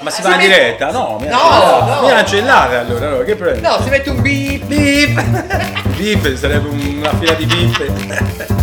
[0.00, 0.90] Ma si va in diretta?
[0.90, 2.02] No, mi No, no.
[2.02, 3.68] Mi cancellate allora, allora, che problema?
[3.68, 4.64] No, si mette un beep.
[4.64, 5.88] Beep!
[6.00, 8.58] Beep, sarebbe una fila di beep.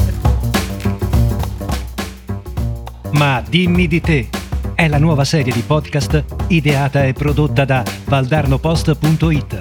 [3.11, 4.29] Ma dimmi di te.
[4.73, 9.59] È la nuova serie di podcast ideata e prodotta da valdarnopost.it.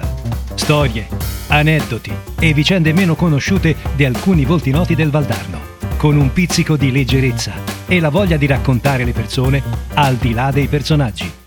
[0.55, 1.07] Storie,
[1.47, 5.59] aneddoti e vicende meno conosciute di alcuni volti noti del Valdarno,
[5.97, 7.53] con un pizzico di leggerezza
[7.87, 9.63] e la voglia di raccontare le persone
[9.93, 11.45] al di là dei personaggi.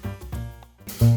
[1.01, 1.17] Allora,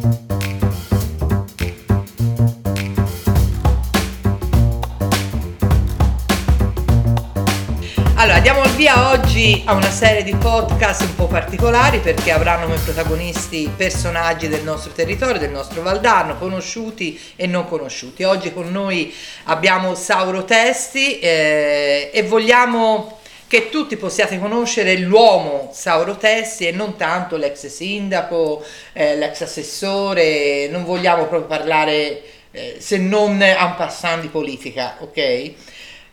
[8.40, 12.77] diamo il via oggi a una serie di podcast un po' particolari perché avranno come
[12.77, 18.24] protagonisti personaggi del nostro territorio, del nostro Valdarno, conosciuti e non conosciuti.
[18.24, 19.13] Oggi con noi
[19.44, 23.20] abbiamo Sauro Testi eh, e vogliamo
[23.53, 30.67] che tutti possiate conoscere l'uomo Sauro Testi e non tanto l'ex sindaco, eh, l'ex assessore,
[30.71, 35.51] non vogliamo proprio parlare eh, se non en passant di politica, ok?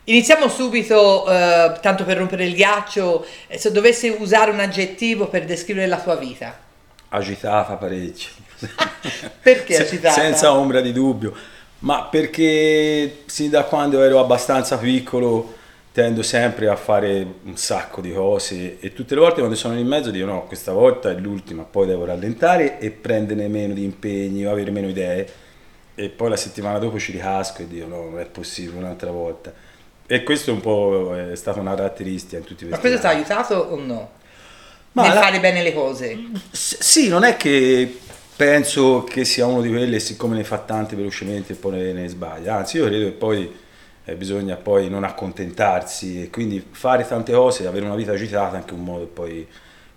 [0.03, 5.45] Iniziamo subito, eh, tanto per rompere il ghiaccio, eh, se dovessi usare un aggettivo per
[5.45, 6.55] descrivere la tua vita.
[7.09, 8.29] Agitata parecchio.
[9.41, 10.13] Perché agitata?
[10.13, 11.33] Senza ombra di dubbio.
[11.79, 15.55] Ma perché sin da quando ero abbastanza piccolo
[15.93, 19.87] tendo sempre a fare un sacco di cose e tutte le volte quando sono in
[19.87, 24.45] mezzo dico no, questa volta è l'ultima, poi devo rallentare e prendere meno di impegni
[24.45, 25.27] o avere meno idee
[25.95, 29.53] e poi la settimana dopo ci ricasco e dico no, non è possibile un'altra volta.
[30.07, 33.17] E questo un po' è stata una caratteristica in tutti Ma questi questo ti ha
[33.17, 34.11] aiutato o no?
[34.93, 36.17] Ma Nel la- fare bene le cose.
[36.51, 37.97] S- Sì, non è che
[38.35, 42.07] penso che sia uno di quelli siccome ne fa tanti velocemente e poi ne, ne
[42.07, 43.53] sbaglia, anzi io credo che poi
[44.05, 48.59] eh, bisogna poi non accontentarsi e quindi fare tante cose, avere una vita agitata è
[48.59, 49.47] anche un modo poi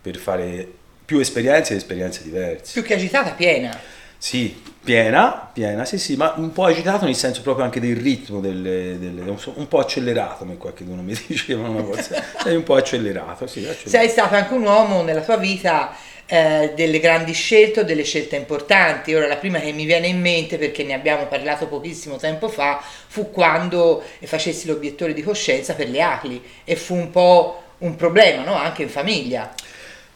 [0.01, 0.69] per fare
[1.05, 2.73] più esperienze e esperienze diverse.
[2.73, 3.79] Più che agitata, piena.
[4.17, 8.41] Sì, piena, piena, sì sì, ma un po' agitato nel senso proprio anche del ritmo,
[8.41, 13.47] delle, delle- un po' accelerato, come qualcuno mi diceva una volta, sei un po' accelerato,
[13.47, 13.89] sì, accelerato.
[13.91, 15.95] Sei stato anche un uomo nella tua vita
[16.27, 19.15] eh, delle grandi scelte o delle scelte importanti.
[19.15, 22.83] Ora la prima che mi viene in mente, perché ne abbiamo parlato pochissimo tempo fa,
[23.07, 28.43] fu quando facessi l'obiettore di coscienza per le ACLI e fu un po' un problema,
[28.45, 28.55] no?
[28.55, 29.53] Anche in famiglia.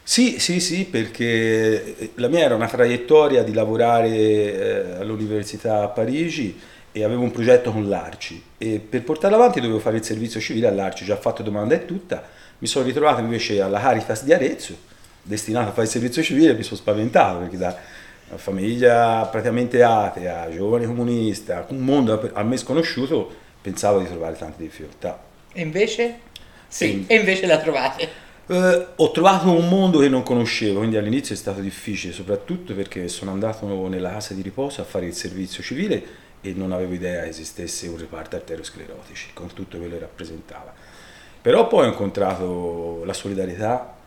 [0.01, 5.87] Sì, sì, sì, perché eh, la mia era una traiettoria di lavorare eh, all'università a
[5.89, 6.59] Parigi
[6.91, 10.67] e avevo un progetto con l'Arci e per portarlo avanti dovevo fare il servizio civile
[10.67, 12.27] all'Arci, già fatto domanda e tutta,
[12.57, 14.75] mi sono ritrovato invece alla Caritas di Arezzo,
[15.29, 17.75] destinato a fare il servizio civile, mi sono spaventato perché da
[18.37, 25.27] famiglia praticamente atea, giovane comunista, un mondo a me sconosciuto, pensavo di trovare tante difficoltà.
[25.53, 26.21] E invece?
[26.67, 27.05] Sì, Sì.
[27.07, 28.27] e invece la trovate.
[28.51, 33.07] Eh, ho trovato un mondo che non conoscevo, quindi all'inizio è stato difficile, soprattutto perché
[33.07, 36.03] sono andato nella casa di riposo a fare il servizio civile
[36.41, 40.73] e non avevo idea esistesse un reparto arteriosclerotici, con tutto quello che rappresentava.
[41.41, 43.98] Però poi ho incontrato la solidarietà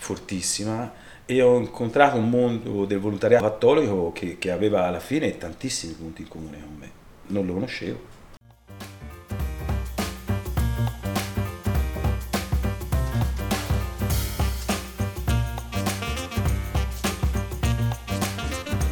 [0.00, 0.90] fortissima
[1.26, 6.22] e ho incontrato un mondo del volontariato cattolico che, che aveva alla fine tantissimi punti
[6.22, 6.90] in comune con me.
[7.26, 8.08] Non lo conoscevo.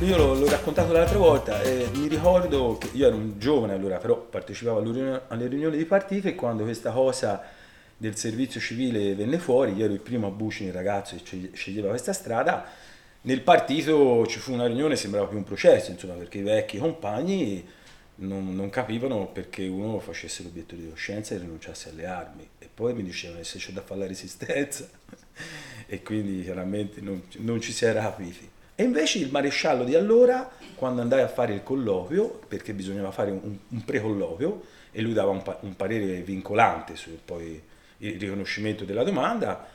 [0.03, 4.17] Io l'ho, raccontato l'altra volta e mi ricordo che io ero un giovane allora, però
[4.17, 7.43] partecipavo alle riunioni, alle riunioni di partito e quando questa cosa
[7.99, 11.89] del servizio civile venne fuori, io ero il primo a Bucini, ragazzo che sceglie- sceglieva
[11.89, 12.65] questa strada,
[13.23, 17.67] nel partito ci fu una riunione, sembrava più un processo, insomma, perché i vecchi compagni
[18.17, 22.49] non, non capivano perché uno facesse l'obiettivo di coscienza e rinunciasse alle armi.
[22.59, 24.89] E poi mi dicevano se c'è da fare la resistenza.
[25.87, 28.49] e quindi chiaramente non, non ci si era capiti.
[28.77, 33.33] E invece il maresciallo di allora, quando andai a fare il colloquio, perché bisognava fare
[33.33, 37.61] un, un precolloquio, e lui dava un, un parere vincolante sul poi
[37.99, 39.67] il riconoscimento della domanda,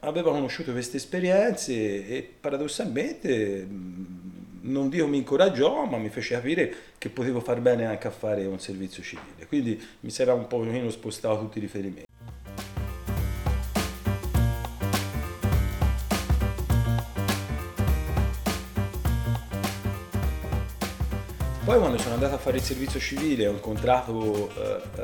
[0.00, 6.74] aveva conosciuto queste esperienze e paradossalmente mh, non dico mi incoraggiò, ma mi fece capire
[6.98, 9.46] che potevo far bene anche a fare un servizio civile.
[9.46, 12.05] Quindi mi si era un pochino spostato tutti i riferimenti.
[21.66, 24.52] Poi quando sono andato a fare il servizio civile ho incontrato,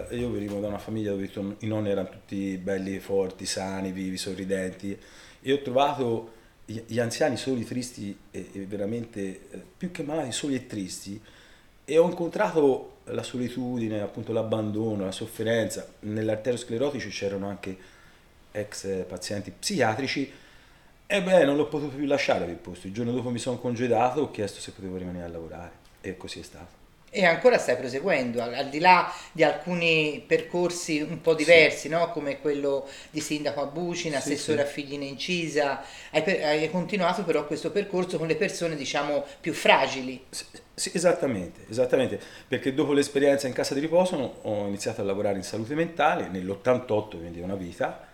[0.08, 1.28] eh, io venivo da una famiglia dove
[1.58, 4.96] i nonni erano tutti belli, forti, sani, vivi, sorridenti
[5.42, 9.20] e ho trovato gli, anziani soli, tristi e, e veramente
[9.50, 11.20] eh, più che malati, soli e tristi
[11.84, 15.84] e ho incontrato la solitudine, appunto l'abbandono, la sofferenza.
[15.98, 17.76] Nell'arteriosclerotici c'erano anche
[18.52, 20.32] ex pazienti psichiatrici
[21.08, 22.86] E beh, non l'ho potuto più lasciare quel posto.
[22.86, 26.40] Il giorno dopo mi sono congedato, ho chiesto se potevo rimanere a lavorare e così
[26.40, 26.80] è stato.
[27.14, 31.88] E ancora stai proseguendo, al, al, di là di alcuni percorsi un po' diversi, sì.
[31.90, 32.10] no?
[32.10, 34.64] come quello di sindaco a Bucina, sì, assessore sì.
[34.64, 39.52] a figli in incisa, hai, hai, continuato però questo percorso con le persone diciamo più
[39.52, 40.24] fragili.
[40.74, 45.44] Sì, esattamente, esattamente, perché dopo l'esperienza in casa di riposo ho iniziato a lavorare in
[45.44, 48.08] salute mentale nell'88, quindi una vita,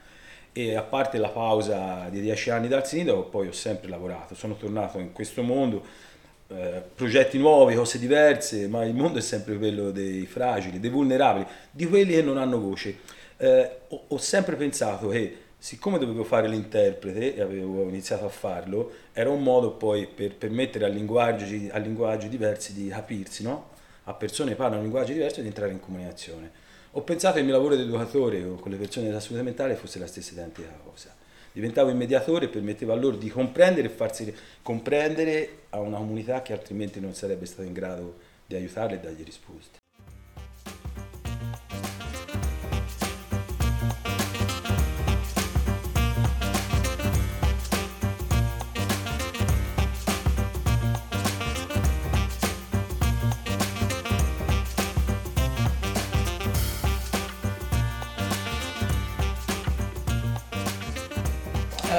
[0.52, 4.56] e a parte la pausa di dieci anni dal sindaco, poi ho sempre lavorato, sono
[4.56, 6.06] tornato in questo mondo
[6.48, 11.46] eh, progetti nuovi, cose diverse, ma il mondo è sempre quello dei fragili, dei vulnerabili,
[11.70, 12.96] di quelli che non hanno voce.
[13.36, 18.92] Eh, ho, ho, sempre pensato che siccome dovevo fare l'interprete e avevo iniziato a farlo,
[19.12, 23.76] era un modo poi per permettere a linguaggi, a linguaggi diversi di capirsi, no?
[24.04, 26.50] a persone che parlano un linguaggio diverso di entrare in comunicazione.
[26.92, 29.98] Ho pensato che il mio lavoro di educatore con le persone della salute mentale fosse
[29.98, 31.17] la stessa identica cosa
[31.52, 36.42] diventavo il mediatore e permetteva a loro di comprendere e farsi comprendere a una comunità
[36.42, 38.16] che altrimenti non sarebbe stata in grado
[38.46, 39.78] di aiutarle e dargli risposte.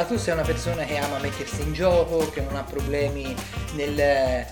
[0.09, 3.35] Tu sei una persona che ama mettersi in gioco, che non ha problemi
[3.73, 4.47] nel eh,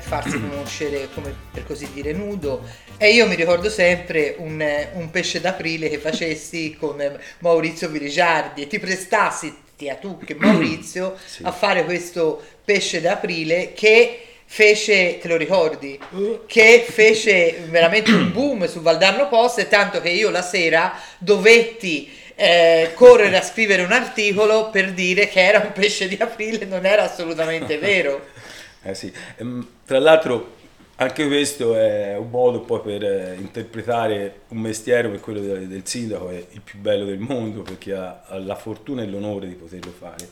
[0.00, 2.62] farsi conoscere come per così dire nudo
[2.96, 8.66] e io mi ricordo sempre un, un pesce d'aprile che facessi con Maurizio Virigiardi e
[8.68, 9.52] ti prestassi
[9.90, 11.42] a tu che Maurizio sì.
[11.42, 15.98] a fare questo pesce d'aprile che fece, te lo ricordi?
[16.46, 22.92] Che fece veramente un boom su Valdarno Post, tanto che io la sera dovetti eh,
[22.94, 27.04] correre a scrivere un articolo per dire che era un pesce di aprile, non era
[27.04, 28.26] assolutamente vero.
[28.82, 29.12] eh sì.
[29.36, 30.60] Ehm, tra l'altro
[30.96, 35.86] anche questo è un modo poi per eh, interpretare un mestiere come quello del, del,
[35.86, 39.54] sindaco, è il più bello del mondo perché ha, ha la fortuna e l'onore di
[39.54, 40.28] poterlo fare,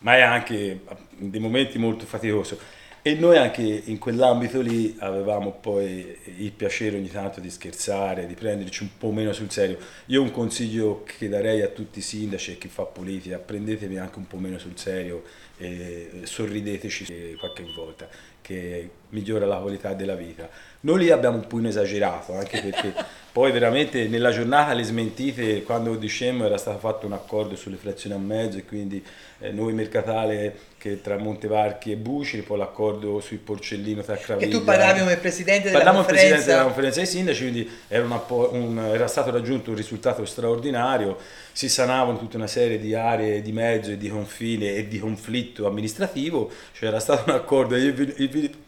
[0.00, 0.80] ma è anche
[1.18, 2.58] in dei momenti molto faticoso.
[3.06, 8.34] E noi anche in quell'ambito lì avevamo poi il piacere ogni tanto di scherzare, di
[8.34, 9.78] prenderci un po' meno sul serio.
[10.06, 14.18] Io un consiglio che darei a tutti i sindaci e chi fa politica, prendetevi anche
[14.18, 15.22] un po' meno sul serio
[15.56, 18.08] e sorrideteci qualche volta,
[18.40, 20.50] che migliora la qualità della vita.
[20.86, 22.94] Noi lì abbiamo un po' esagerato, anche perché
[23.32, 28.14] poi veramente nella giornata le smentite, quando dicemmo era stato fatto un accordo sulle frazioni
[28.14, 29.04] a mezzo e quindi
[29.40, 34.46] eh, noi Mercatale che tra Montevarchi e Bucci, poi l'accordo sul porcellino tra Craviglia.
[34.46, 36.12] E tu parlavi come presidente della conferenza.
[36.12, 41.18] presidente della conferenza dei sindaci, quindi era, un, era, stato raggiunto un risultato straordinario,
[41.50, 45.66] si sanavano tutta una serie di aree di mezzo e di confine e di conflitto
[45.66, 47.74] amministrativo, cioè era stato un accordo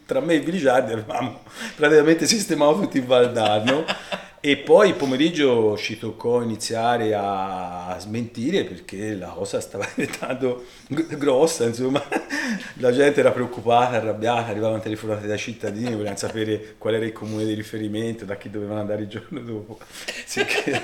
[0.08, 1.40] tra me e Viligiardi avevamo
[1.76, 3.84] praticamente sistemato tutto il Valdarno
[4.40, 11.66] e poi il pomeriggio ci toccò iniziare a smentire perché la cosa stava diventando grossa,
[11.66, 12.02] insomma,
[12.76, 17.44] la gente era preoccupata, arrabbiata, arrivavano telefonate dai cittadini, volevano sapere qual era il comune
[17.44, 19.78] di riferimento, da chi dovevano andare il giorno dopo.
[20.32, 20.82] Che,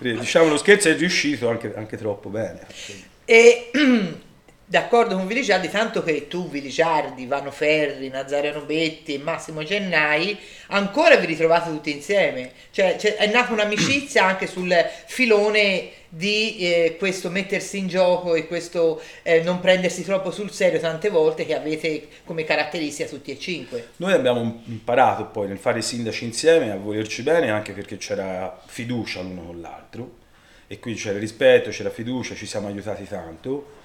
[0.00, 2.66] diciamo lo scherzo è riuscito anche, anche troppo bene.
[3.26, 3.70] E
[4.64, 10.38] d'accordo con Viligiardi, tanto che tu, Viligiardi, Vano Ferri, Nazariano Betti e Massimo Gennai
[10.68, 12.52] ancora vi ritrovate tutti insieme.
[12.70, 14.74] Cioè, cioè è nata un'amicizia anche sul
[15.06, 20.78] filone di eh, questo mettersi in gioco e questo eh, non prendersi troppo sul serio
[20.78, 23.88] tante volte che avete come caratteristica tutti e cinque.
[23.96, 28.60] Noi abbiamo imparato poi nel fare i sindaci insieme a volerci bene anche perché c'era
[28.66, 30.20] fiducia l'uno con l'altro
[30.66, 33.80] e quindi c'era rispetto, c'era fiducia, ci siamo aiutati tanto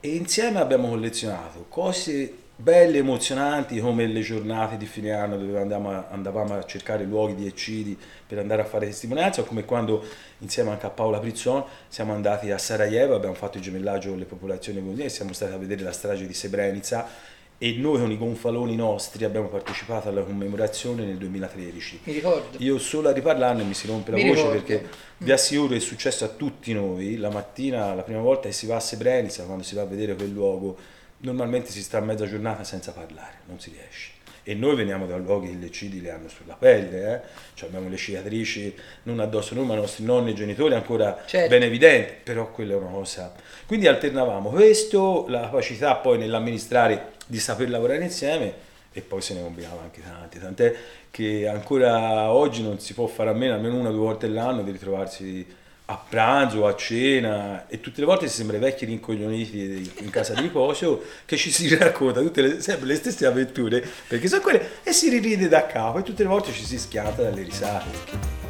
[0.00, 5.90] e insieme abbiamo collezionato cose belle, emozionanti come le giornate di fine anno dove andavamo
[5.90, 10.04] a, andavamo a cercare luoghi di eccidi per andare a fare testimonianza, o come quando
[10.38, 14.24] insieme anche a Paola Prizzon siamo andati a Sarajevo, abbiamo fatto il gemellaggio con le
[14.24, 18.74] popolazioni e siamo stati a vedere la strage di Srebrenica e noi con i gonfaloni
[18.74, 22.00] nostri abbiamo partecipato alla commemorazione nel 2013.
[22.04, 22.56] Mi ricordo.
[22.56, 24.62] Io solo a riparlarne mi si rompe la mi voce ricordo.
[24.62, 24.88] perché
[25.18, 28.76] vi assicuro è successo a tutti noi, la mattina, la prima volta che si va
[28.76, 30.74] a Srebrenica, quando si va a vedere quel luogo,
[31.18, 34.12] normalmente si sta a mezza giornata senza parlare, non si riesce.
[34.42, 37.20] E noi veniamo da luoghi che le cidi le hanno sulla pelle, eh?
[37.52, 41.50] cioè abbiamo le cicatrici non addosso noi, ma i nostri nonni e genitori ancora certo.
[41.50, 43.34] ben evidenti, però quella è una cosa.
[43.66, 49.42] Quindi alternavamo questo, la capacità poi nell'amministrare di saper lavorare insieme e poi se ne
[49.42, 50.74] combinava anche tanti, tant'è
[51.10, 54.62] che ancora oggi non si può fare a meno almeno una o due volte l'anno
[54.62, 55.46] di ritrovarsi
[55.86, 60.34] a pranzo, a cena e tutte le volte si sembra i vecchi rincoglioniti in casa
[60.34, 64.82] di riposo che ci si racconta tutte le, sempre le stesse avventure perché sono quelle
[64.82, 68.49] e si riride da capo e tutte le volte ci si schianta dalle risate.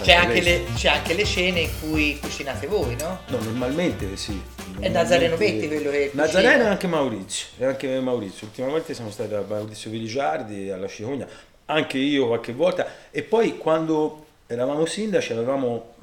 [0.00, 3.20] C'è, C'è anche le, c'è anche le scene in cui cucinate voi, no?
[3.28, 4.40] No, normalmente sì.
[4.78, 6.64] È Nazareno Vetti quello che Nazareno cucina.
[6.68, 7.46] e anche Maurizio.
[7.58, 8.46] E anche Maurizio.
[8.46, 11.26] Ultimamente siamo stati a Maurizio Viligiardi, alla Cicogna,
[11.66, 12.86] anche io qualche volta.
[13.10, 15.94] E poi quando eravamo sindaci avevamo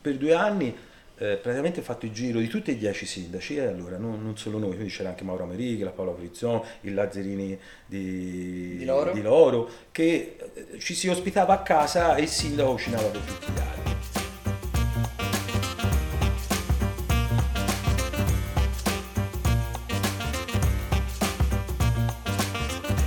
[0.00, 0.74] per due anni
[1.16, 4.58] eh, praticamente fatto il giro di tutti e dieci sindaci, e allora non, non solo
[4.58, 9.12] noi, quindi c'era anche Mauro Amerighi, la Paola Frizzon, il Lazzarini di, Di Loro.
[9.22, 13.58] Loro, che eh, ci si ospitava a casa e il sindaco cucinava per tutti gli
[13.58, 13.92] altri.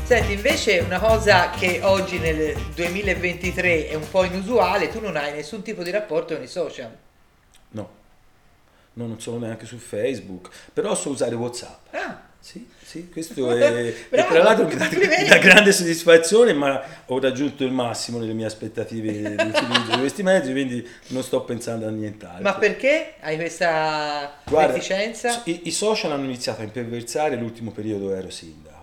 [0.05, 5.33] Senti, invece una cosa che oggi nel 2023 è un po' inusuale, tu non hai
[5.33, 7.06] nessun tipo di rapporto con i social.
[7.71, 7.89] No,
[8.93, 11.93] no non sono neanche su Facebook, però so usare Whatsapp.
[11.93, 16.81] Ah, Sì, sì, questo è, Bravo, tra l'altro mi dà, mi dà grande soddisfazione, ma
[17.05, 21.41] ho raggiunto il massimo nelle mie aspettative di utilizzo di questi mezzi, quindi non sto
[21.43, 22.43] pensando a nient'altro.
[22.43, 25.41] ma perché hai questa Guarda, reticenza?
[25.45, 28.75] I, I social hanno iniziato a imperversare l'ultimo periodo ero sindaco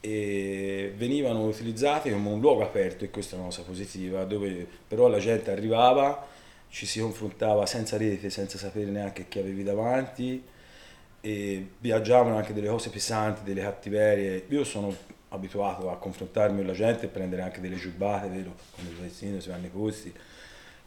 [0.00, 5.08] e venivano utilizzati come un luogo aperto e questa è una cosa positiva, dove però
[5.08, 6.26] la gente arrivava,
[6.74, 10.42] ci si confrontava senza rete, senza sapere neanche chi avevi davanti
[11.20, 14.46] e viaggiavano anche delle cose pesanti, delle cattiverie.
[14.48, 14.92] Io sono
[15.28, 19.40] abituato a confrontarmi con la gente e prendere anche delle giubbate, vero, come il sindaco,
[19.40, 20.12] si vanno i posti.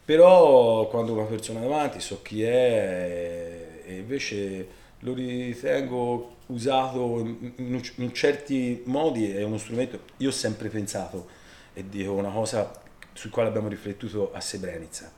[0.04, 4.68] Però quando una persona davanti so chi è e invece
[4.98, 10.00] lo ritengo usato in, in- in certi modi, è uno strumento.
[10.18, 11.28] Io ho sempre pensato,
[11.72, 12.70] e dico una cosa
[13.14, 15.16] sul quale abbiamo riflettuto a Srebrenica,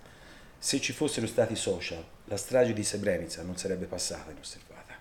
[0.62, 4.94] se ci fossero stati social, la strage di Srebrenica non sarebbe passata inosservata.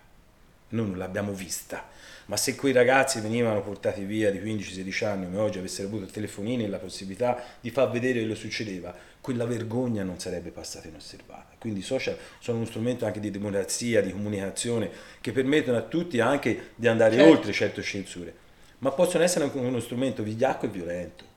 [0.70, 1.86] Noi non l'abbiamo vista,
[2.26, 6.64] ma se quei ragazzi venivano portati via di 15-16 anni come oggi avessero avuto telefonini
[6.64, 11.56] e la possibilità di far vedere che lo succedeva, quella vergogna non sarebbe passata inosservata.
[11.58, 14.90] Quindi i social sono uno strumento anche di democrazia, di comunicazione,
[15.20, 17.30] che permettono a tutti anche di andare Certo.
[17.30, 18.34] oltre certe censure,
[18.78, 21.29] ma possono essere anche uno strumento vigliacco e violento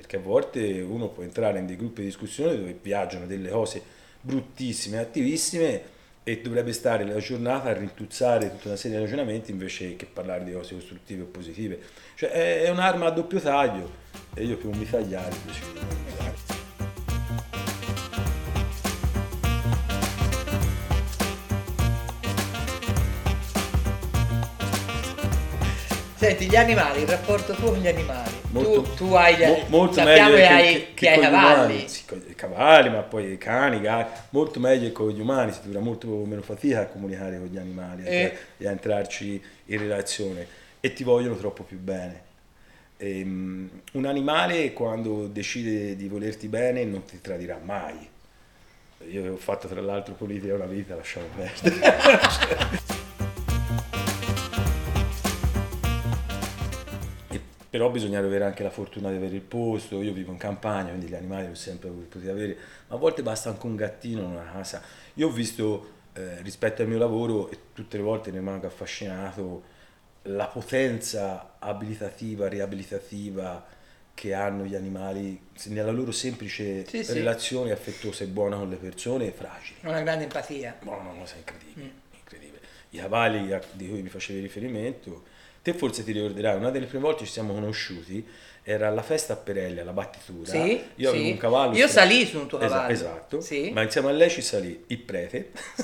[0.00, 3.82] perché a volte uno può entrare in dei gruppi di discussione dove viaggiano delle cose
[4.18, 9.96] bruttissime, attivissime e dovrebbe stare la giornata a rintuzzare tutta una serie di ragionamenti invece
[9.96, 11.78] che parlare di cose costruttive o positive.
[12.14, 13.90] Cioè è, un'arma a doppio taglio
[14.34, 16.59] e io più mi tagliare di non
[26.20, 28.30] Senti, gli animali, il rapporto tuo con gli animali.
[28.50, 31.88] Molto- tu, tu hai, mo- molto sappiamo meglio che hai, che- che hai gli cavalli.
[31.88, 35.50] Sì, i cavalli, ma poi i cani, i gatti, molto meglio che con gli umani,
[35.50, 38.04] si dura molto meno fatica a comunicare con gli animali Eh.
[38.04, 40.46] cioè, e a entrarci in relazione
[40.80, 42.28] e ti vogliono troppo più bene.
[42.98, 48.06] Ehm, un animale quando decide di volerti bene non ti tradirà mai.
[49.10, 52.78] Io ho fatto tra l'altro politica una vita, lasciamo perdere.
[57.70, 60.02] però bisogna avere anche la fortuna di avere il posto.
[60.02, 62.56] Io vivo in campagna, quindi gli animali li ho sempre potuti avere,
[62.88, 64.82] ma a volte basta anche un gattino in una casa.
[65.14, 69.62] Io ho visto eh, rispetto al mio lavoro e tutte le volte ne rimango affascinato
[70.24, 73.64] la potenza abilitativa, riabilitativa
[74.12, 77.12] che hanno gli animali nella loro semplice Sì, sì.
[77.14, 79.78] relazione affettuosa e buona con le persone fragili.
[79.84, 80.76] Una grande empatia.
[80.82, 82.18] Una cosa incredibile, Mm.
[82.18, 82.60] incredibile.
[82.90, 85.22] I cavalli a- di cui mi facevi riferimento,
[85.62, 88.26] te forse ti ricorderai, una delle prime volte ci siamo conosciuti
[88.62, 90.48] era alla festa a Perelli, alla battitura.
[90.50, 91.30] Sì, Io avevo sì.
[91.30, 91.76] un cavallo.
[91.76, 92.92] Io stra- salì su un tuo cavallo.
[92.92, 93.40] esatto.
[93.40, 93.70] Sì.
[93.72, 95.50] Ma insieme a lei ci salì il prete,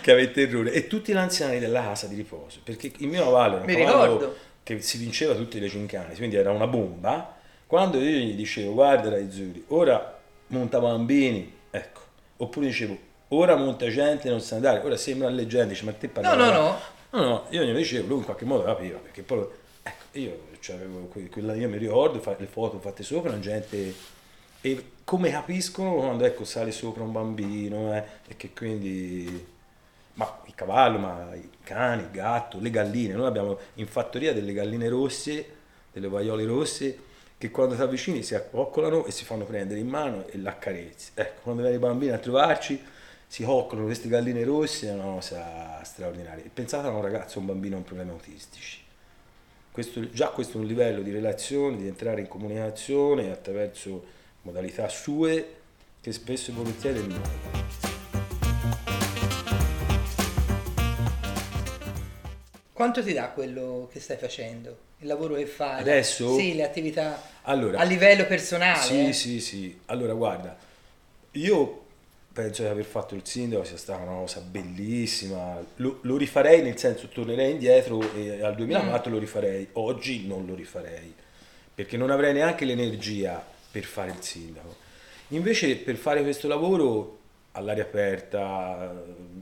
[0.00, 3.24] che aveva il terrore, e tutti gli anziani della casa di riposo, perché il mio
[3.24, 4.36] cavallo era un Mi cavallo ricordo.
[4.62, 7.36] che si vinceva tutte le gincane, quindi era una bomba.
[7.66, 12.00] Quando io gli dicevo, guarda Raizzuri, ora monta bambini, ecco,
[12.36, 12.96] oppure dicevo,
[13.28, 16.50] ora monta gente non sa andare, ora sembra leggenda, dice, ma te parli No, no,
[16.52, 16.78] no.
[17.14, 19.46] No, no, io glielo dicevo, lui in qualche modo capiva, perché poi,
[19.84, 20.76] ecco, io, cioè,
[21.30, 23.94] quella, io mi ricordo, le foto fatte sopra, la gente,
[24.60, 29.46] e come capiscono quando, ecco, sale sopra un bambino, eh, e che quindi,
[30.14, 34.52] ma il cavallo, ma i cani, il gatto, le galline, noi abbiamo in fattoria delle
[34.52, 35.46] galline rosse,
[35.92, 36.98] delle vaiole rosse,
[37.38, 41.12] che quando ti avvicini si accoccolano e si fanno prendere in mano e l'accarezzi.
[41.14, 42.82] Ecco, quando vengono i bambini a trovarci,
[43.34, 46.44] si coccolano queste galline rosse, è una cosa straordinaria.
[46.44, 48.78] E pensate a un ragazzo, un bambino con problemi autistici.
[49.72, 54.04] Questo, già questo è un livello di relazione, di entrare in comunicazione attraverso
[54.42, 55.54] modalità sue
[56.00, 57.20] che spesso e volentieri non.
[62.72, 64.76] Quanto ti dà quello che stai facendo?
[64.98, 65.80] Il lavoro che fai?
[65.80, 66.36] Adesso?
[66.36, 68.80] Sì, le attività allora, a livello personale?
[68.80, 69.12] Sì, eh?
[69.12, 69.80] sì, sì.
[69.86, 70.56] Allora, guarda,
[71.32, 71.83] io
[72.34, 75.64] penso di aver fatto il sindaco sia stata una cosa bellissima.
[75.76, 79.14] Lo, lo rifarei nel senso tornerei indietro e al 2004 mm.
[79.14, 79.68] lo rifarei.
[79.74, 81.14] Oggi non lo rifarei
[81.74, 84.82] perché non avrei neanche l'energia per fare il sindaco.
[85.28, 87.18] Invece per fare questo lavoro
[87.52, 88.92] all'aria aperta,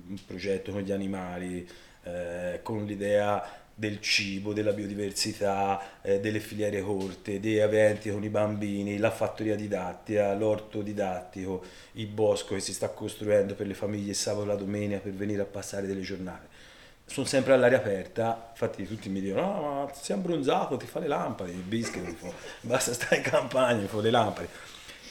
[0.06, 1.66] un progetto con gli animali,
[2.04, 8.28] eh, con l'idea del cibo, della biodiversità, eh, delle filiere corte, dei eventi con i
[8.28, 14.14] bambini, la fattoria didattica, l'orto didattico, il bosco che si sta costruendo per le famiglie
[14.14, 16.50] sabato e la domenica per venire a passare delle giornate.
[17.04, 21.08] Sono sempre all'aria aperta, infatti tutti mi dicono, no, ma sei abbronzato, ti fa le
[21.08, 22.16] lampade, il biscuit,
[22.62, 24.48] basta stare in campagna, ti fa le lampade.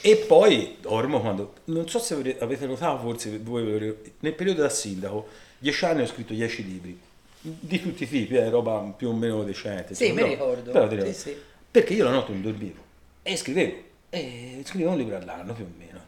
[0.03, 5.27] E poi dormo quando, non so se avete notato, forse voi, nel periodo da sindaco,
[5.60, 7.10] dieci anni ho scritto dieci libri
[7.41, 9.95] di tutti i tipi, è eh, roba più o meno decente.
[9.95, 10.71] Sì, mi ricordo.
[10.71, 11.36] Però, sì, sì.
[11.71, 12.89] Perché io la notte non dormivo
[13.24, 13.75] e scrivevo,
[14.10, 16.00] e scrivevo un libro all'anno più o meno.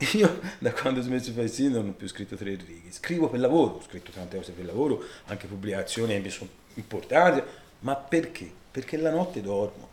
[0.12, 2.90] Io da quando ho smesso di fare il sindaco non ho più scritto tre righe,
[2.90, 7.42] scrivo per lavoro, ho scritto tante cose per lavoro, anche pubblicazioni che sono importanti,
[7.80, 8.50] ma perché?
[8.70, 9.88] Perché la notte dormo.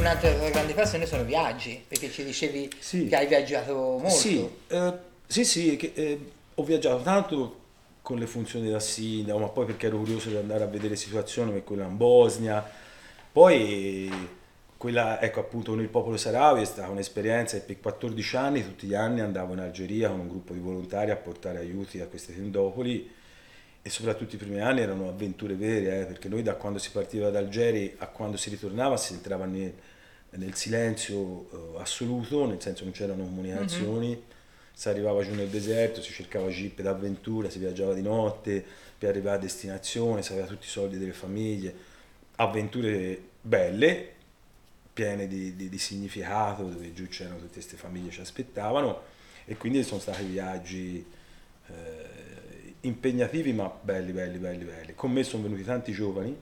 [0.00, 3.06] Un'altra grande passione sono i viaggi, perché ci dicevi sì.
[3.06, 4.08] che hai viaggiato molto.
[4.08, 4.92] Sì, eh,
[5.26, 6.18] sì, sì che, eh,
[6.54, 7.58] ho viaggiato tanto
[8.00, 11.50] con le funzioni da sindaco, ma poi perché ero curioso di andare a vedere situazioni
[11.50, 12.66] come quella in Bosnia.
[13.30, 14.10] Poi
[14.78, 18.86] quella, ecco appunto con il popolo sarawi è stata un'esperienza e per 14 anni tutti
[18.86, 22.34] gli anni andavo in Algeria con un gruppo di volontari a portare aiuti a queste
[22.34, 23.18] tendopoli
[23.82, 27.30] e soprattutto i primi anni erano avventure vere, eh, perché noi da quando si partiva
[27.30, 29.72] da Algeri a quando si ritornava si entrava nel,
[30.32, 34.20] nel silenzio uh, assoluto, nel senso non c'erano comunicazioni, mm-hmm.
[34.72, 38.64] si arrivava giù nel deserto, si cercava jeep d'avventura, si viaggiava di notte
[38.98, 41.74] per arrivare a destinazione, si aveva tutti i soldi delle famiglie,
[42.36, 44.12] avventure belle,
[44.92, 49.02] piene di, di, di significato, dove giù c'erano tutte queste famiglie che ci aspettavano
[49.44, 51.04] e quindi sono stati viaggi...
[51.66, 52.18] Eh,
[52.82, 54.94] impegnativi ma belli, belli, belli, belli.
[54.94, 56.34] Con me sono venuti tanti giovani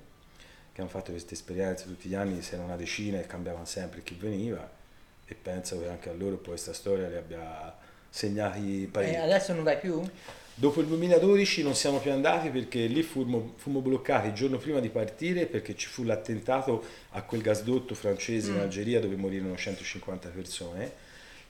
[0.79, 4.05] che hanno fatto queste esperienze tutti gli anni, se erano una decina e cambiavano sempre
[4.05, 4.71] chi veniva
[5.27, 7.77] e penso che anche a loro poi questa storia li abbia
[8.09, 9.19] segnati parecchio.
[9.19, 10.01] E adesso non vai più?
[10.55, 14.79] Dopo il 2012 non siamo più andati perché lì fummo, fummo bloccati il giorno prima
[14.79, 18.55] di partire perché ci fu l'attentato a quel gasdotto francese mm.
[18.55, 20.93] in Algeria dove morirono 150 persone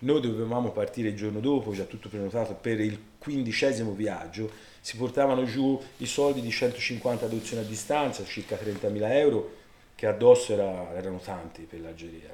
[0.00, 5.44] noi dovevamo partire il giorno dopo, già tutto prenotato per il quindicesimo viaggio, si portavano
[5.44, 9.56] giù i soldi di 150 adozioni a distanza, circa 30.000 euro,
[9.94, 12.32] che addosso era, erano tanti per l'Algeria.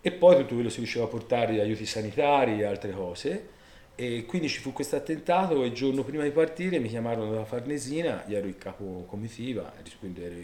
[0.00, 3.56] E poi tutto quello si riusciva a portare aiuti sanitari e altre cose.
[3.96, 7.44] E quindi ci fu questo attentato e il giorno prima di partire mi chiamarono dalla
[7.44, 10.36] Farnesina, io ero il capo comitiva, quindi ero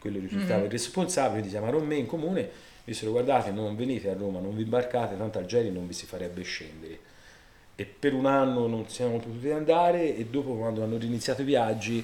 [0.00, 0.64] quello risultava mm-hmm.
[0.64, 2.50] il responsabile, quindi chiamarono me in comune
[2.86, 6.42] dissero guardate non venite a Roma, non vi imbarcate, tanto Algeri non vi si farebbe
[6.42, 6.98] scendere.
[7.74, 12.02] E per un anno non siamo potuti andare e dopo quando hanno riniziato i viaggi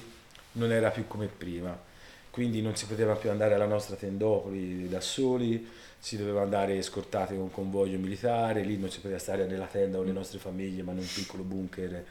[0.53, 1.91] non era più come prima.
[2.29, 5.67] Quindi non si poteva più andare alla nostra tendopoli da soli,
[5.99, 9.97] si doveva andare scortati con un convoglio militare, lì non si poteva stare nella tenda
[9.97, 12.05] con le nostre famiglie ma in un piccolo bunker.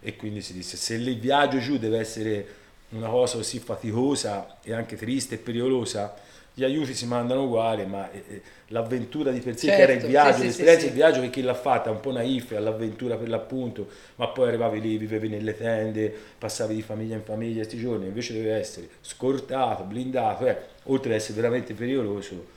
[0.00, 2.46] E quindi si disse se il viaggio giù deve essere
[2.90, 6.14] una cosa così faticosa e anche triste e pericolosa,
[6.58, 9.92] gli aiuti si mandano uguali, ma eh, eh, l'avventura di per sé, certo, che era
[9.92, 12.52] il certo, viaggio, sì, l'esperienza sì, del viaggio, che chi l'ha fatta un po' naif
[12.52, 17.56] all'avventura per l'appunto, ma poi arrivavi lì, vivevi nelle tende, passavi di famiglia in famiglia
[17.56, 22.54] questi giorni, invece deve essere scortato, blindato, eh, oltre ad essere veramente pericoloso.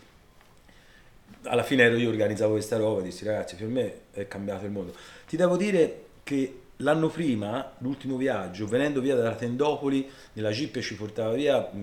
[1.43, 4.93] Alla fine ero io organizzavo questa roba, dissi ragazzi, per me è cambiato il mondo.
[5.27, 10.95] Ti devo dire che l'anno prima, l'ultimo viaggio, venendo via dalla Tendopoli, nella jeep ci
[10.95, 11.77] portava via, mh,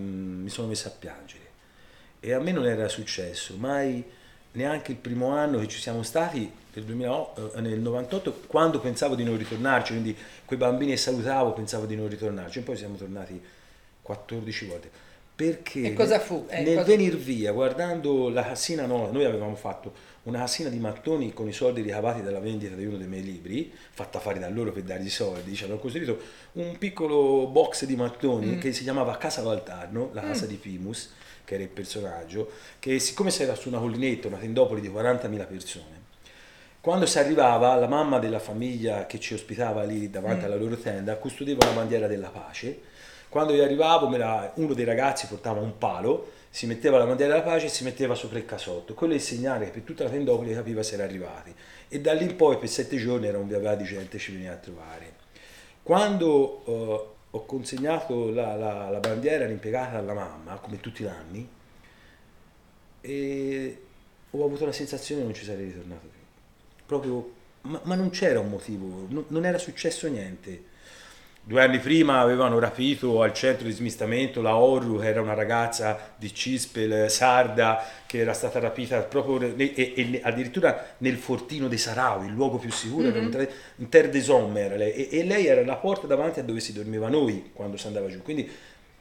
[0.44, 1.44] mi sono messo a piangere
[2.26, 4.02] e a me non era successo mai
[4.52, 9.14] neanche il primo anno che ci siamo stati nel, 2008, eh, nel 98 quando pensavo
[9.14, 12.96] di non ritornarci quindi quei bambini che salutavo pensavo di non ritornarci e poi siamo
[12.96, 13.40] tornati
[14.02, 14.90] 14 volte
[15.36, 16.46] perché E cosa fu?
[16.48, 20.78] Eh, nel cosa- venir via, guardando la cassina no, noi avevamo fatto una cassina di
[20.78, 24.48] mattoni con i soldi ricavati dalla vendita di uno dei miei libri, fatta fare da
[24.48, 26.18] loro per dargli i soldi, ci hanno costruito
[26.52, 28.58] un piccolo box di mattoni Mm.
[28.60, 31.12] che si chiamava Casa Valtarno, la casa di Pimus,
[31.46, 35.46] che era il personaggio, che siccome si era su una collinetta, una tendopoli di 40.000
[35.46, 36.04] persone,
[36.82, 40.44] quando si arrivava, la mamma della famiglia che ci ospitava lì davanti Mm.
[40.44, 42.80] alla loro tenda custodeva la bandiera della pace.
[43.28, 47.32] Quando io arrivavo, me la- uno dei ragazzi portava un palo, si metteva la bandiera
[47.32, 48.94] della pace e si metteva sopra il casotto.
[48.94, 51.52] Quello è il segnale che per tutta la tendopoli capiva se era arrivati.
[51.88, 54.30] E da lì in poi per sette giorni era un via via di gente ci
[54.32, 55.12] veniva a trovare.
[55.82, 61.48] Quando eh, ho consegnato la, la- la bandiera l'impiegata alla mamma, come tutti gli anni,
[63.00, 63.82] e
[64.30, 66.20] ho avuto la sensazione che non ci sarei ritornato più.
[66.86, 70.74] Proprio, ma, ma non c'era un motivo, non, non era successo niente.
[71.48, 75.96] Due anni prima avevano rapito al centro di smistamento la Orru, che era una ragazza
[76.16, 82.24] di Cispel, sarda, che era stata rapita proprio e, e addirittura nel fortino dei Sarau,
[82.24, 86.08] il luogo più sicuro, tre- in Terre des Hommes e, e lei era la porta
[86.08, 88.22] davanti a dove si dormiva noi quando si andava giù.
[88.22, 88.50] Quindi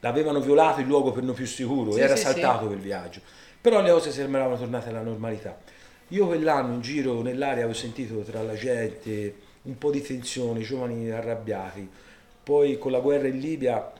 [0.01, 3.21] l'avevano violato il luogo per non più sicuro, Sì, era sì, saltato quel viaggio.
[3.60, 5.58] Però le cose sembravano tornate alla normalità.
[6.10, 11.10] Io quell'anno in giro nell'aria avevo sentito tra la gente un po' di tensione, giovani
[11.10, 11.89] arrabbiati.
[12.45, 13.91] Poi con la guerra in Libia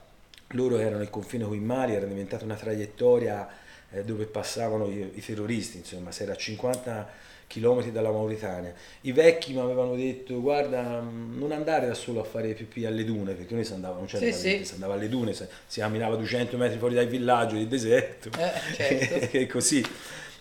[0.50, 3.48] loro erano il confine con il Mali, era diventata una traiettoria
[3.90, 8.72] eh, dove passavano i, i terroristi, insomma, si era a 50 km dalla Mauritania.
[9.00, 13.04] I vecchi mi avevano detto guarda mh, non andare da solo a fare pipì alle
[13.04, 14.64] dune, perché noi si andava, non c'era Sì, sì.
[14.64, 18.74] si andava alle dune, si, si camminava 200 metri fuori dal villaggio, del deserto, Eh,
[18.76, 19.26] certo.
[19.36, 19.84] e così,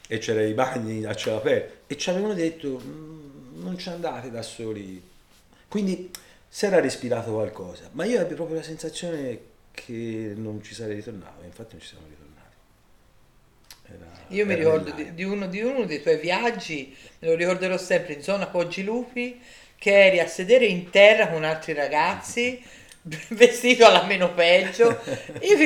[0.08, 1.74] e c'erano i bagni a cielo aperto.
[1.88, 5.02] E ci avevano detto "Mm, non ci andate da soli.
[5.68, 6.12] Quindi
[6.56, 9.40] si era respirato qualcosa, ma io ebbi proprio la sensazione
[9.72, 12.56] che non ci sarei ritornato, infatti non ci siamo ritornati.
[13.92, 17.78] Era- Io mi ricordo di, di uno, di uno dei tuoi viaggi, me lo ricorderò
[17.78, 19.42] sempre in zona Poggi Lupi,
[19.78, 22.64] che eri a sedere in terra con altri ragazzi,
[23.32, 24.98] vestito alla meno peggio.
[25.42, 25.58] Io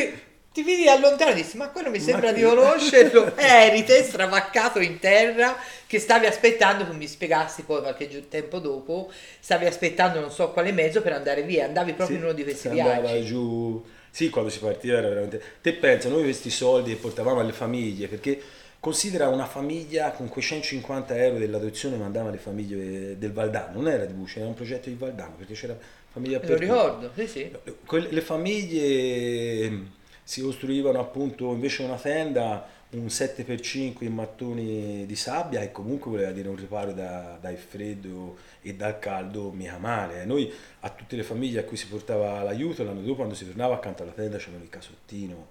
[0.52, 3.36] ti vidi da lontano e dissi, ma quello mi sembra di conoscerlo.
[3.38, 8.60] Eh, eri te stravaccato in terra che stavi aspettando che mi spiegassi poi qualche tempo
[8.60, 12.34] dopo, stavi aspettando non so quale mezzo per andare via, andavi proprio Sì, in uno
[12.36, 13.26] di questi si andava viaggi.
[13.26, 13.84] giù.
[14.12, 15.42] Sì, quando si partiva era veramente.
[15.62, 18.42] Te pensa, noi questi soldi che portavamo alle famiglie, perché
[18.80, 24.06] considera una famiglia con quei 150 euro dell'adozione mandava alle famiglie del Valdano, non era
[24.06, 25.78] di Buce, era un progetto di Valdano, perché c'era
[26.12, 27.52] famiglia per lo ricordo, sì sì.
[28.10, 29.98] Le famiglie
[30.30, 36.30] si costruivano appunto invece una tenda un 7x5 in mattoni di sabbia e comunque voleva
[36.30, 40.26] dire un riparo da- dal freddo e dal caldo mica male.
[40.26, 43.74] Noi a tutte le famiglie a cui si portava l'aiuto l'anno dopo quando si tornava
[43.74, 45.48] accanto alla tenda c'avevano il casottino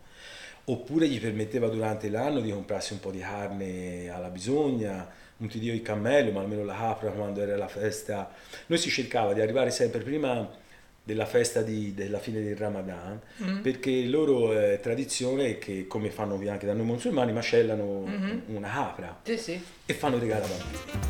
[0.67, 5.59] oppure gli permetteva durante l'anno di comprarsi un po' di carne alla bisogna, non ti
[5.59, 8.31] dico il cammello, ma almeno la capra quando era la festa.
[8.67, 10.49] Noi si cercava di arrivare sempre prima
[11.09, 13.61] della festa di- della fine del Ramadan, Mm.
[13.63, 18.43] perché loro è tradizione che, come fanno anche da noi musulmani, macellano Mhm.
[18.49, 19.59] una capra Sì sì.
[19.87, 21.07] e fanno regalo ai bambini.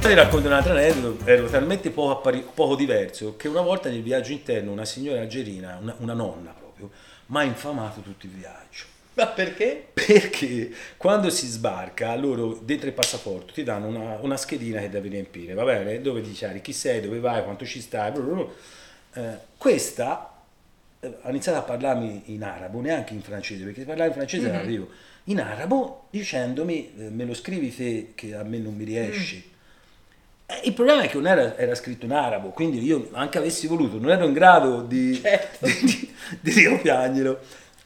[0.00, 4.02] Ti racconto un altro aneddoto, ero talmente poco, appari- poco diverso che una volta nel
[4.04, 6.90] viaggio interno una signora algerina, una, una nonna proprio,
[7.26, 8.84] mi ha infamato tutto il viaggio.
[9.16, 9.88] Ma perché?
[9.94, 15.08] Perché quando si sbarca, loro dentro il passaporto ti danno una, una schedina che devi
[15.08, 16.02] riempire, va bene?
[16.02, 18.12] Dove dichiari chi sei, dove vai, quanto ci stai.
[19.14, 20.34] Eh, questa
[21.00, 24.48] eh, ha iniziato a parlarmi in arabo, neanche in francese, perché se parlare in francese
[24.48, 24.88] non arrivo.
[25.24, 29.50] In arabo dicendomi, eh, me lo scrivi te che a me non mi riesci.
[30.46, 33.66] Eh, Il problema è che non era, era scritto in arabo, quindi io anche avessi
[33.66, 35.66] voluto, non ero in grado di, Certo.
[35.66, 37.36] di, di, di.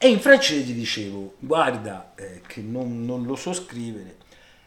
[0.02, 4.16] E in francese gli dicevo, guarda, eh, che non, non lo so scrivere.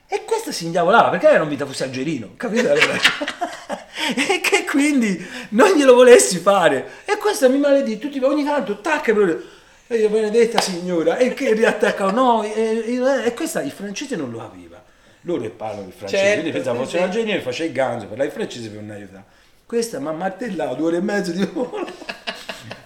[0.07, 2.69] E questa si indiavolava perché era un vita fosse algerino, capito?
[4.15, 7.03] E che quindi non glielo volessi fare.
[7.05, 9.41] E questa mi maledì, tutti ogni tanto tacca proprio.
[9.87, 14.29] E io benedetta signora, e che riattaccano, no, e, e- e questa il francese non
[14.29, 14.83] lo capiva.
[15.21, 18.25] Loro parlano il francese, Certo, quindi pensavo fosse un algerino e faceva il ganzo, parlava
[18.25, 19.23] il francese per non aiutare.
[19.65, 21.87] Questa mi ha martellato due ore e mezzo di volo.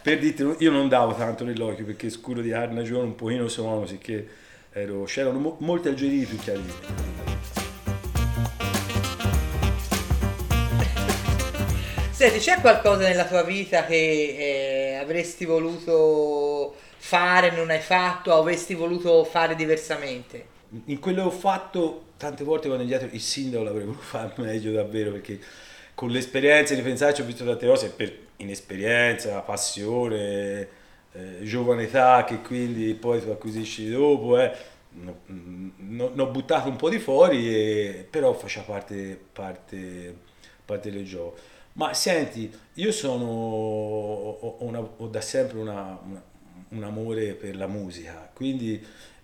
[0.08, 4.26] Per dirti, io non davo tanto nell'occhio perché scuro di carnagione, un pochino sono, sicché
[4.72, 6.64] ero, c'erano mo- molti algerini più chiari.
[12.12, 18.40] Senti, c'è qualcosa nella tua vita che eh, avresti voluto fare, non hai fatto, o
[18.40, 20.46] avresti voluto fare diversamente?
[20.86, 24.72] In quello che ho fatto, tante volte quando indietro il sindaco l'avrei voluto fare meglio
[24.72, 25.38] davvero perché
[25.98, 30.68] con l'esperienza di pensarci ho visto tante cose per inesperienza, passione,
[31.12, 34.56] eh, giovane età che quindi poi tu acquisisci dopo, eh.
[34.92, 40.16] ne ho buttato un po' di fuori, e, però faceva parte, parte,
[40.64, 41.36] parte del gioco.
[41.74, 46.24] Ma senti, io sono, ho, una, ho da sempre una, una,
[46.70, 48.80] un amore per la musica, quindi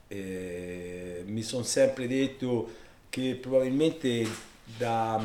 [0.08, 2.68] eh, mi sono sempre detto
[3.10, 4.28] che probabilmente
[4.76, 5.22] da,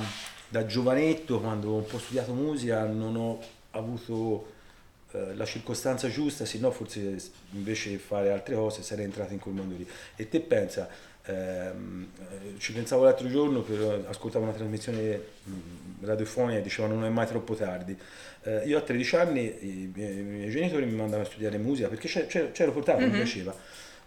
[0.48, 4.52] da, giovanetto, quando ho un po' studiato musica, non ho avuto
[5.12, 7.16] eh, la circostanza giusta, se no forse
[7.52, 9.88] invece di fare altre cose sarei entrato in quel mondo lì.
[10.16, 10.88] E te pensa,
[11.24, 12.08] ehm,
[12.58, 15.20] ci pensavo l'altro giorno, per, ascoltavo una trasmissione
[16.00, 17.96] radiofonica e dicevano non è mai troppo tardi.
[18.42, 21.88] Eh, io a 13 anni i miei, i miei, genitori mi mandavano a studiare musica
[21.88, 23.10] perché c'ero portato, mm-hmm.
[23.10, 23.22] mi mhm.
[23.22, 23.54] piaceva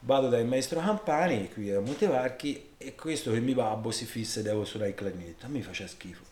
[0.03, 4.43] vado dal maestro Campani qui a Montevarchi e questo che mi babbo si fissa e
[4.43, 6.30] devo suonare il clarinetto a me faceva schifo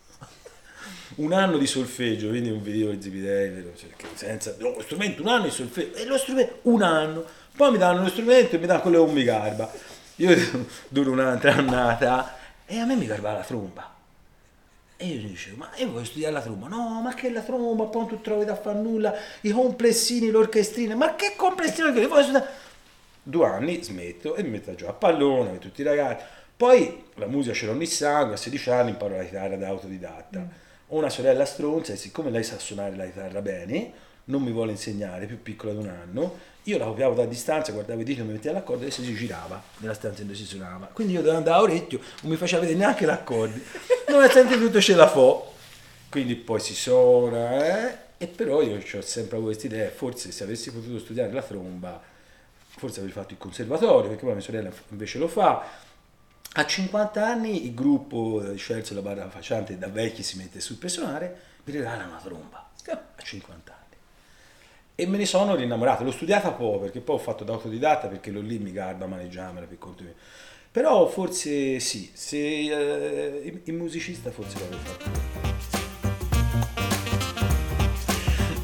[1.16, 5.44] un anno di solfeggio quindi non vedevo i zibidei cioè, senza lo strumento un anno
[5.44, 7.24] di solfeggio e lo strumento un anno
[7.56, 9.70] poi mi danno lo strumento e mi danno quello che non mi garba
[10.16, 10.36] io
[10.88, 13.98] duro un'altra annata e a me mi garba la tromba
[15.02, 16.68] e io dicevo, ma io voglio studiare la tromba.
[16.68, 20.94] No, ma che la tromba, poi non tu trovi da fare nulla, i complessini, l'orchestrina.
[20.94, 21.90] Ma che complessini?
[21.94, 22.48] Che voglio studiare?
[23.22, 26.24] due anni smetto e mi metto giocare a pallone con tutti i ragazzi.
[26.56, 30.38] Poi la musica ce l'ho nel sangue, a 16 anni imparo la chitarra da autodidatta.
[30.38, 30.48] Mm.
[30.90, 33.92] Ho una sorella stronza e siccome lei sa suonare la chitarra bene,
[34.24, 38.00] non mi vuole insegnare, più piccola di un anno, io la copiavo da distanza, guardavo
[38.00, 40.90] i diti, mi metteva l'accordo e si girava nella stanza dove si suonava.
[40.92, 43.58] Quindi io dovevo andare a orecchio, non mi faceva vedere neanche l'accordo.
[44.08, 45.52] Non è sempre tutto ce la fo.
[46.08, 47.96] Quindi poi si suona, eh?
[48.18, 52.02] E però io ho sempre avuto questa idea, forse se avessi potuto studiare la tromba
[52.76, 55.88] forse avrei fatto il conservatorio, perché poi mia sorella invece lo fa.
[56.54, 60.78] A 50 anni il gruppo di Scelzo la barra facciante da vecchi si mette sul
[60.78, 63.96] personale, mi regala una tromba a 50 anni.
[64.96, 68.32] E me ne sono rinnamorato, l'ho studiata poco perché poi ho fatto da autodidatta perché
[68.32, 70.14] l'ho lì mi garba maneggiarmela per conto mio.
[70.72, 75.30] Però forse sì, se eh, il musicista forse l'avrei fatto.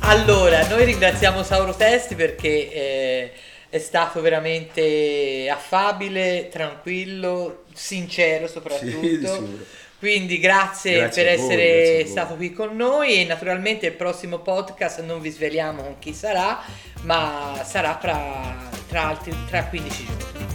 [0.01, 3.33] Allora, noi ringraziamo Sauro Testi perché eh,
[3.77, 9.35] è stato veramente affabile, tranquillo, sincero soprattutto.
[9.35, 9.65] Sì,
[9.99, 15.03] Quindi grazie, grazie per essere voi, stato qui con noi e naturalmente il prossimo podcast
[15.03, 16.61] non vi sveliamo con chi sarà,
[17.03, 20.46] ma sarà tra, tra, altri, tra 15 giorni.